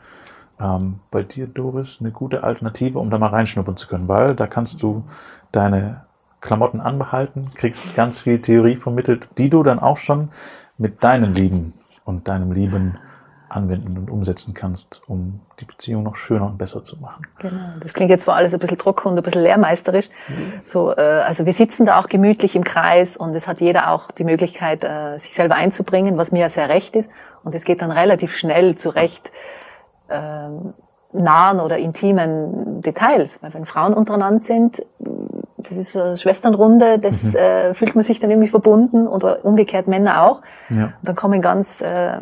[0.58, 4.46] Ähm, bei dir, Doris, eine gute Alternative, um da mal reinschnuppern zu können, weil da
[4.46, 5.04] kannst du
[5.52, 6.04] deine
[6.40, 10.30] Klamotten anbehalten, kriegst ganz viel Theorie vermittelt, die du dann auch schon
[10.78, 12.98] mit deinen Lieben und deinem Lieben
[13.48, 17.22] anwenden und umsetzen kannst, um die Beziehung noch schöner und besser zu machen.
[17.38, 17.78] Genau.
[17.80, 20.08] Das klingt jetzt zwar alles ein bisschen trocken und ein bisschen lehrmeisterisch.
[20.28, 20.52] Mhm.
[20.64, 24.10] So, äh, also wir sitzen da auch gemütlich im Kreis und es hat jeder auch
[24.10, 27.10] die Möglichkeit, äh, sich selber einzubringen, was mir ja sehr recht ist.
[27.44, 29.30] Und es geht dann relativ schnell zu recht
[30.08, 30.48] äh,
[31.12, 33.42] nahen oder intimen Details.
[33.42, 34.84] Weil wenn Frauen untereinander sind,
[35.68, 37.36] das ist eine Schwesternrunde, das mhm.
[37.36, 40.42] äh, fühlt man sich dann irgendwie verbunden oder umgekehrt Männer auch.
[40.70, 40.84] Ja.
[40.84, 42.18] Und dann kommen ganz äh,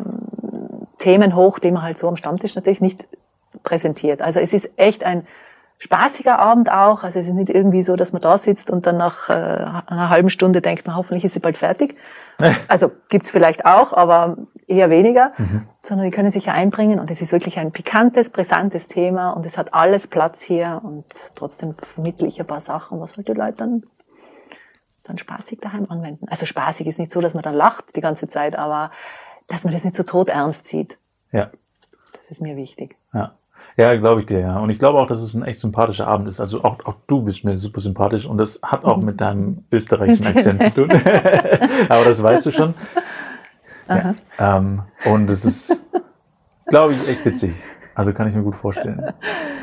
[0.97, 3.07] Themen hoch, die man halt so am Stammtisch natürlich nicht
[3.63, 4.21] präsentiert.
[4.21, 5.27] Also es ist echt ein
[5.83, 7.03] spaßiger Abend auch.
[7.03, 10.09] Also es ist nicht irgendwie so, dass man da sitzt und dann nach äh, einer
[10.09, 11.97] halben Stunde denkt man, hoffentlich ist sie bald fertig.
[12.67, 15.67] Also gibt's vielleicht auch, aber eher weniger, mhm.
[15.77, 19.45] sondern die können sich ja einbringen und es ist wirklich ein pikantes, brisantes Thema und
[19.45, 23.33] es hat alles Platz hier und trotzdem vermittle ich ein paar Sachen, was halt die
[23.33, 23.83] Leute dann,
[25.03, 26.27] dann spaßig daheim anwenden.
[26.27, 28.89] Also spaßig ist nicht so, dass man dann lacht die ganze Zeit, aber
[29.47, 30.97] dass man das nicht so tot ernst sieht.
[31.31, 31.51] Ja.
[32.13, 32.95] Das ist mir wichtig.
[33.13, 33.35] Ja.
[33.75, 34.59] Ja, glaube ich dir, ja.
[34.59, 36.39] Und ich glaube auch, dass es ein echt sympathischer Abend ist.
[36.39, 40.27] Also auch, auch du bist mir super sympathisch und das hat auch mit deinem österreichischen
[40.27, 40.91] Akzent zu tun.
[41.89, 42.75] Aber das weißt du schon.
[43.89, 44.15] Ja.
[44.37, 45.83] Ähm, und es ist,
[46.67, 47.53] glaube ich, echt witzig.
[47.95, 49.13] Also kann ich mir gut vorstellen.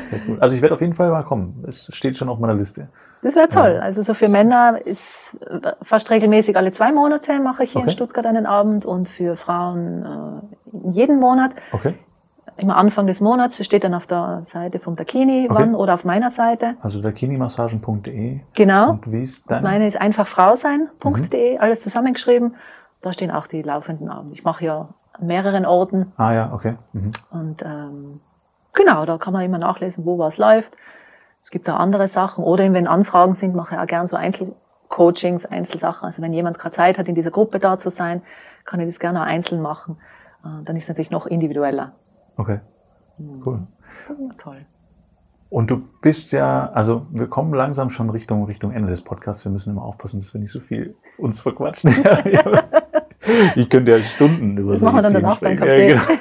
[0.05, 0.41] Sehr gut.
[0.41, 1.63] Also ich werde auf jeden Fall mal kommen.
[1.67, 2.87] Es steht schon auf meiner Liste.
[3.21, 3.75] Das wäre toll.
[3.75, 3.81] Ja.
[3.81, 5.37] Also so für Männer ist
[5.81, 7.89] fast regelmäßig alle zwei Monate mache ich hier okay.
[7.89, 10.41] in Stuttgart einen Abend und für Frauen
[10.73, 11.51] äh, jeden Monat.
[11.71, 11.95] Okay.
[12.57, 15.59] Immer Anfang des Monats, das steht dann auf der Seite vom Dakini okay.
[15.59, 16.75] wann oder auf meiner Seite.
[16.81, 18.39] Also dakinimassagen.de.
[18.53, 18.91] Genau.
[18.91, 19.61] Und wie ist deine?
[19.61, 21.61] Meine ist einfach frausein.de, mhm.
[21.61, 22.55] alles zusammengeschrieben.
[23.01, 24.35] Da stehen auch die laufenden Abende.
[24.35, 26.11] Ich mache ja an mehreren Orten.
[26.17, 26.75] Ah ja, okay.
[26.93, 27.11] Mhm.
[27.31, 28.21] Und ähm,
[28.73, 30.77] genau, da kann man immer nachlesen, wo was läuft.
[31.41, 32.43] Es gibt auch andere Sachen.
[32.43, 36.05] Oder wenn Anfragen sind, mache ich auch gern so Einzelcoachings, Einzelsachen.
[36.05, 38.21] Also wenn jemand gerade Zeit hat, in dieser Gruppe da zu sein,
[38.65, 39.97] kann ich das gerne auch einzeln machen.
[40.43, 41.93] Äh, dann ist es natürlich noch individueller.
[42.37, 42.59] Okay.
[43.17, 43.41] Mhm.
[43.45, 43.67] Cool.
[44.37, 44.65] Toll.
[45.49, 49.43] Und du bist ja, also wir kommen langsam schon Richtung, Richtung Ende des Podcasts.
[49.43, 51.93] Wir müssen immer aufpassen, dass wir nicht so viel uns verquatschen.
[53.55, 55.89] ich könnte ja Stunden über das machen wir dann danach beim Kaffee.
[55.89, 56.19] Ja, genau.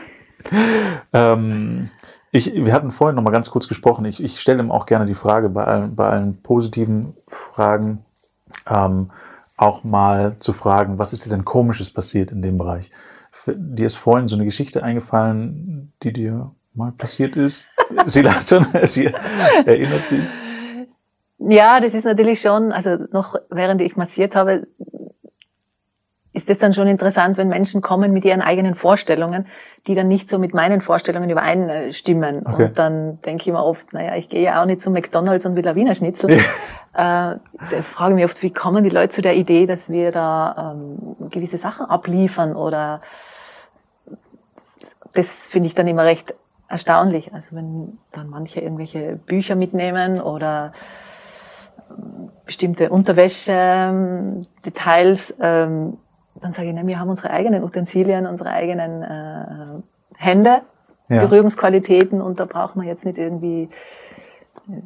[1.12, 1.90] ähm,
[2.32, 4.04] ich, wir hatten vorhin noch mal ganz kurz gesprochen.
[4.04, 8.04] Ich, ich stelle ihm auch gerne die Frage bei allen, bei allen positiven Fragen
[8.68, 9.10] ähm,
[9.56, 12.90] auch mal zu fragen, was ist dir denn Komisches passiert in dem Bereich?
[13.46, 17.68] Dir ist vorhin so eine Geschichte eingefallen, die dir mal passiert ist.
[18.06, 19.12] Sie lacht schon, sie
[19.66, 20.22] erinnert sich.
[21.38, 24.68] Ja, das ist natürlich schon, also noch während ich massiert habe,
[26.32, 29.48] ist es dann schon interessant, wenn Menschen kommen mit ihren eigenen Vorstellungen,
[29.86, 32.46] die dann nicht so mit meinen Vorstellungen übereinstimmen.
[32.46, 32.66] Okay.
[32.66, 35.56] Und dann denke ich mir oft, naja, ich gehe ja auch nicht zu McDonalds und
[35.56, 36.30] will ein Wiener Schnitzel.
[36.30, 36.38] äh,
[36.94, 37.40] da
[37.82, 41.16] frage ich mich oft, wie kommen die Leute zu der Idee, dass wir da ähm,
[41.30, 43.00] gewisse Sachen abliefern oder
[45.12, 46.32] das finde ich dann immer recht
[46.68, 47.34] erstaunlich.
[47.34, 50.70] Also wenn dann manche irgendwelche Bücher mitnehmen oder
[51.90, 55.98] ähm, bestimmte Unterwäsche-Details, ähm,
[56.40, 59.82] dann sage ich, nein, wir haben unsere eigenen Utensilien, unsere eigenen äh,
[60.16, 60.62] Hände,
[61.08, 61.22] ja.
[61.22, 63.68] Berührungsqualitäten und da braucht man jetzt nicht irgendwie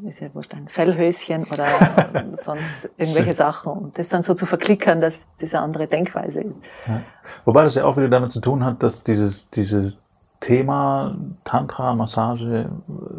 [0.07, 1.67] ist ja wurscht, ein Fellhöschen oder
[2.35, 3.73] sonst irgendwelche Sachen.
[3.73, 6.57] Und das dann so zu verklickern, dass diese andere Denkweise ist.
[6.87, 7.03] Ja.
[7.45, 9.99] Wobei das ja auch wieder damit zu tun hat, dass dieses, dieses
[10.41, 12.69] Thema Tantra, Massage,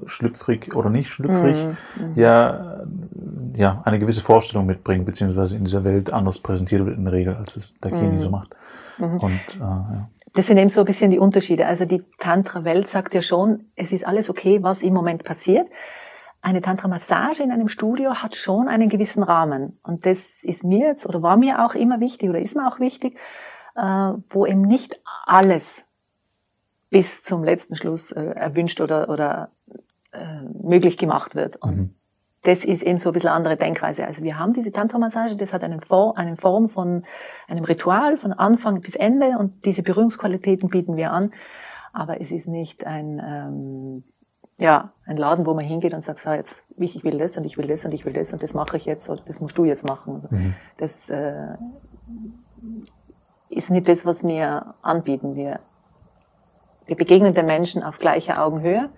[0.05, 2.11] schlüpfrig oder nicht schlüpfrig, mhm.
[2.15, 2.83] ja,
[3.55, 7.35] ja, eine gewisse Vorstellung mitbringt, beziehungsweise in dieser Welt anders präsentiert wird in der Regel,
[7.35, 8.19] als es Dakini mhm.
[8.19, 8.55] so macht.
[8.97, 9.17] Mhm.
[9.17, 10.09] Und, äh, ja.
[10.33, 11.65] Das sind eben so ein bisschen die Unterschiede.
[11.65, 15.67] Also die Tantra-Welt sagt ja schon, es ist alles okay, was im Moment passiert.
[16.41, 19.79] Eine Tantra-Massage in einem Studio hat schon einen gewissen Rahmen.
[19.81, 22.81] Und das ist mir jetzt oder war mir auch immer wichtig oder ist mir auch
[22.81, 23.17] wichtig,
[23.75, 25.85] äh, wo eben nicht alles
[26.89, 29.49] bis zum letzten Schluss äh, erwünscht oder, oder
[30.11, 31.55] äh, möglich gemacht wird.
[31.57, 31.95] Und mhm.
[32.45, 34.05] Das ist eben so ein bisschen andere Denkweise.
[34.05, 37.03] Also wir haben diese Tantra-Massage, das hat einen, For eine Form von
[37.47, 41.31] einem Ritual von Anfang bis Ende und diese Berührungsqualitäten bieten wir an.
[41.91, 44.03] Aber es ist nicht ein, ähm,
[44.57, 47.57] ja, ein Laden, wo man hingeht und sagt, so, jetzt, ich will das und ich
[47.57, 49.65] will das und ich will das und das mache ich jetzt oder das musst du
[49.65, 50.15] jetzt machen.
[50.15, 50.53] Also mhm.
[50.77, 51.55] Das äh,
[53.49, 55.35] ist nicht das, was wir anbieten.
[55.35, 55.59] Wir
[56.85, 58.89] wir begegnen den Menschen auf gleicher Augenhöhe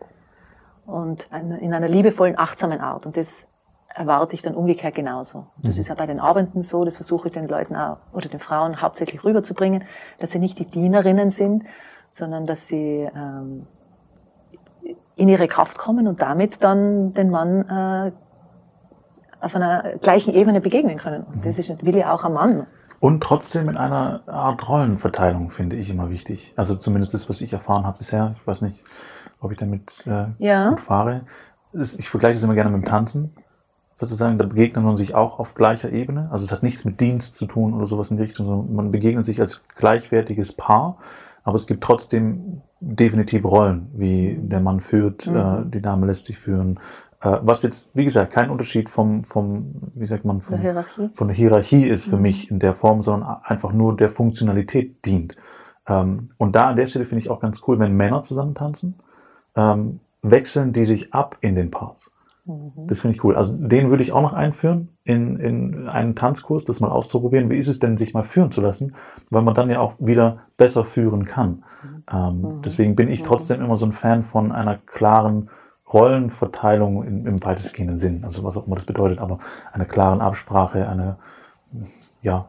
[0.87, 1.29] und
[1.61, 3.05] in einer liebevollen, achtsamen Art.
[3.05, 3.47] Und das
[3.93, 5.47] erwarte ich dann umgekehrt genauso.
[5.57, 5.81] Das mhm.
[5.81, 8.81] ist ja bei den Abenden so, das versuche ich den Leuten auch, oder den Frauen
[8.81, 9.83] hauptsächlich rüberzubringen,
[10.19, 11.63] dass sie nicht die Dienerinnen sind,
[12.09, 13.67] sondern dass sie ähm,
[15.15, 18.11] in ihre Kraft kommen und damit dann den Mann äh,
[19.39, 21.23] auf einer gleichen Ebene begegnen können.
[21.23, 22.65] Und das ist, will ja auch ein Mann.
[22.99, 26.53] Und trotzdem in einer Art Rollenverteilung finde ich immer wichtig.
[26.55, 28.33] Also zumindest das, was ich erfahren habe bisher.
[28.39, 28.83] Ich weiß nicht,
[29.39, 30.69] ob ich damit äh, ja.
[30.69, 31.21] gut fahre.
[31.73, 33.33] Ich vergleiche es immer gerne mit dem Tanzen.
[33.95, 36.29] Sozusagen, da begegnet man sich auch auf gleicher Ebene.
[36.31, 38.91] Also es hat nichts mit Dienst zu tun oder sowas in die Richtung, sondern man
[38.91, 40.97] begegnet sich als gleichwertiges Paar.
[41.43, 45.35] Aber es gibt trotzdem definitiv Rollen, wie der Mann führt, mhm.
[45.35, 46.79] äh, die Dame lässt sich führen,
[47.21, 51.27] äh, was jetzt, wie gesagt, kein Unterschied vom, vom wie sagt man, vom, der von
[51.27, 52.21] der Hierarchie ist für mhm.
[52.21, 55.35] mich in der Form, sondern einfach nur der Funktionalität dient.
[55.87, 58.99] Ähm, und da an der Stelle finde ich auch ganz cool, wenn Männer zusammen tanzen,
[59.57, 62.13] ähm, wechseln die sich ab in den Parts.
[62.45, 62.87] Mhm.
[62.87, 63.35] Das finde ich cool.
[63.35, 67.49] Also den würde ich auch noch einführen in, in einen Tanzkurs, das mal auszuprobieren.
[67.49, 68.95] Wie ist es denn, sich mal führen zu lassen?
[69.29, 71.63] Weil man dann ja auch wieder besser führen kann.
[71.83, 72.03] Mhm.
[72.09, 72.61] Ähm, mhm.
[72.61, 75.49] Deswegen bin ich trotzdem immer so ein Fan von einer klaren
[75.91, 79.39] Rollenverteilung im, im weitestgehenden Sinn, also was auch immer das bedeutet, aber
[79.71, 81.17] eine klaren Absprache, eine,
[82.21, 82.45] ja.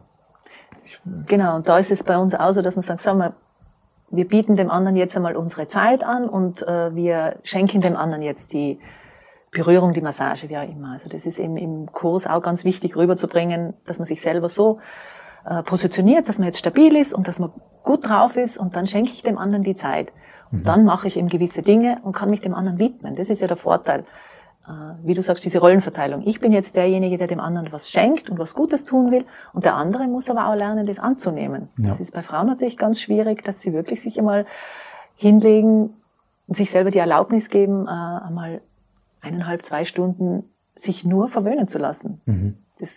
[1.25, 3.33] Genau, und da ist es bei uns auch so, dass man sagt, sag mal,
[4.11, 8.23] wir bieten dem anderen jetzt einmal unsere Zeit an und äh, wir schenken dem anderen
[8.23, 8.79] jetzt die
[9.51, 10.91] Berührung, die Massage, wie auch immer.
[10.91, 14.79] Also das ist eben im Kurs auch ganz wichtig rüberzubringen, dass man sich selber so
[15.45, 17.51] äh, positioniert, dass man jetzt stabil ist und dass man
[17.83, 20.13] gut drauf ist und dann schenke ich dem anderen die Zeit.
[20.51, 20.63] Und mhm.
[20.63, 23.15] dann mache ich eben gewisse Dinge und kann mich dem anderen widmen.
[23.15, 24.05] Das ist ja der Vorteil.
[24.69, 24.71] Äh,
[25.03, 26.21] wie du sagst, diese Rollenverteilung.
[26.27, 29.25] Ich bin jetzt derjenige, der dem anderen was schenkt und was Gutes tun will.
[29.51, 31.69] Und der andere muss aber auch lernen, das anzunehmen.
[31.77, 31.89] Ja.
[31.89, 34.45] Das ist bei Frauen natürlich ganz schwierig, dass sie wirklich sich einmal
[35.15, 35.95] hinlegen
[36.45, 38.61] und sich selber die Erlaubnis geben, äh, einmal
[39.21, 40.43] eineinhalb, zwei Stunden
[40.75, 42.21] sich nur verwöhnen zu lassen.
[42.25, 42.57] Mhm.
[42.79, 42.89] Das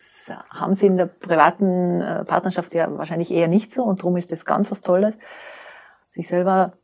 [0.50, 4.30] haben sie in der privaten äh, Partnerschaft ja wahrscheinlich eher nicht so und darum ist
[4.30, 5.18] das ganz was Tolles,
[6.10, 6.74] sich selber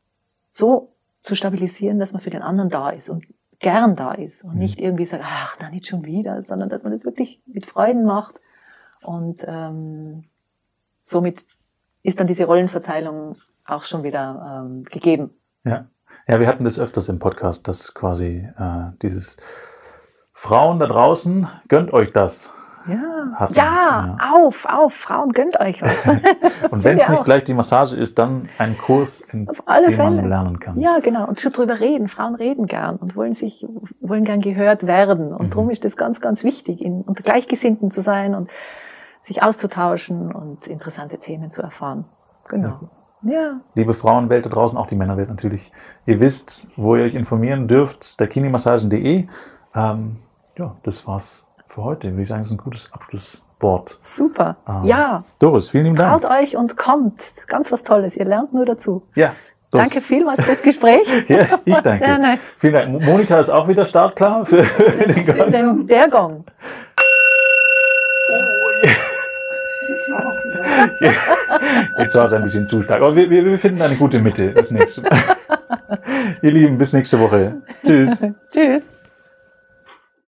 [0.49, 3.27] so zu stabilisieren, dass man für den anderen da ist und
[3.61, 4.61] gern da ist und mhm.
[4.61, 8.05] nicht irgendwie sagt, ach, da nicht schon wieder, sondern dass man das wirklich mit Freuden
[8.05, 8.41] macht
[9.03, 10.25] und ähm,
[11.01, 11.45] somit
[12.03, 15.31] ist dann diese Rollenverteilung auch schon wieder ähm, gegeben.
[15.65, 15.87] Ja.
[16.27, 19.37] ja, wir hatten das öfters im Podcast, dass quasi äh, dieses
[20.33, 22.53] Frauen da draußen, gönnt euch das.
[22.89, 24.17] Ja, ja, ja.
[24.33, 26.07] auf, auf, Frauen, gönnt euch was.
[26.71, 29.97] und wenn es nicht gleich die Massage ist, dann ein Kurs, in dem Fälle.
[29.97, 30.79] man lernen kann.
[30.79, 31.27] Ja, genau.
[31.27, 32.09] Und schon drüber reden.
[32.09, 33.67] Frauen reden gern und wollen sich,
[34.01, 35.33] wollen gern gehört werden.
[35.33, 35.51] Und mhm.
[35.51, 38.49] darum ist es ganz, ganz wichtig, in, unter Gleichgesinnten zu sein und
[39.21, 42.07] sich auszutauschen und interessante Themen zu erfahren.
[42.49, 42.89] Genau.
[43.23, 43.61] Ja.
[43.75, 45.73] Liebe Frauenwelt da draußen, auch die Männerwelt natürlich.
[46.07, 48.29] Ihr wisst, wo ihr euch informieren dürft, der
[49.75, 50.17] Ähm,
[50.57, 52.11] ja, das war's für heute.
[52.11, 53.99] Würde ich sagen, ist ein gutes Abschluss, Wort.
[54.03, 54.57] Super.
[54.65, 54.83] Ah.
[54.85, 56.23] Ja, Doris, vielen lieben Dank.
[56.23, 57.21] traut euch und kommt.
[57.47, 58.17] Ganz was Tolles.
[58.17, 59.03] Ihr lernt nur dazu.
[59.15, 59.33] Ja.
[59.71, 59.89] Doris.
[59.91, 61.07] Danke vielmals fürs Gespräch.
[61.29, 62.05] Ja, ich danke.
[62.05, 62.39] Sehr nett.
[62.57, 63.03] Vielen Dank.
[63.05, 64.63] Monika ist auch wieder startklar für
[65.07, 65.51] den Gong.
[65.51, 66.45] Den, der Gong.
[71.99, 73.01] Jetzt war es ein bisschen zu stark.
[73.03, 75.19] Aber wir, wir, wir finden eine gute Mitte das nächste Mal.
[76.43, 77.57] Ihr Lieben, bis nächste Woche.
[77.85, 78.23] Tschüss.
[78.53, 78.98] Tschüss.